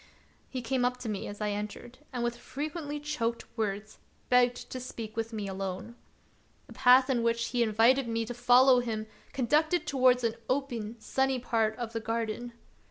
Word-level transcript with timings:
He 0.49 0.63
came 0.63 0.81
54 0.81 0.81
The 0.81 0.87
Wo7iderful 0.87 0.87
History 0.87 0.87
up 0.87 0.97
to 0.97 1.21
me 1.21 1.27
as 1.29 1.41
I 1.41 1.49
entered, 1.51 1.97
and 2.11 2.23
with 2.23 2.37
frequently 2.37 2.99
choked 2.99 3.45
words 3.55 3.99
begged 4.29 4.71
to 4.71 4.79
speak 4.79 5.15
with 5.15 5.31
me 5.31 5.47
alone. 5.47 5.95
The 6.65 6.73
path 6.73 7.07
in 7.07 7.21
which 7.21 7.49
he 7.49 7.61
invited 7.61 8.07
me 8.07 8.25
to 8.25 8.33
follow 8.33 8.79
him 8.79 9.05
conducted 9.31 9.85
towards 9.85 10.23
an 10.23 10.37
open, 10.49 10.99
sunny 10.99 11.37
part 11.37 11.77
of 11.77 11.93
the 11.93 11.99
garden. 11.99 12.53